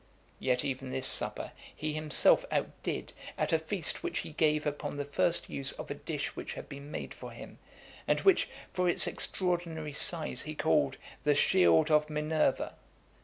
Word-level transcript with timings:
Yet 0.39 0.65
even 0.65 0.89
this 0.89 1.05
supper 1.05 1.51
he 1.75 1.93
himself 1.93 2.43
outdid, 2.49 3.13
at 3.37 3.53
a 3.53 3.59
feast 3.59 4.01
which 4.01 4.17
he 4.25 4.31
gave 4.31 4.65
upon 4.65 4.97
the 4.97 5.05
first 5.05 5.47
use 5.47 5.73
of 5.73 5.91
a 5.91 5.93
dish 5.93 6.35
which 6.35 6.55
had 6.55 6.67
been 6.67 6.89
made 6.89 7.13
for 7.13 7.29
him, 7.29 7.59
and 8.07 8.19
which, 8.21 8.49
for 8.73 8.89
its 8.89 9.05
extraordinary 9.05 9.93
size, 9.93 10.41
he 10.41 10.55
called 10.55 10.97
"The 11.23 11.35
Shield 11.35 11.91
of 11.91 12.09
Minerva." 12.09 12.73